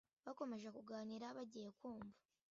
[0.25, 2.17] bakomeje kuganira bagiye kumva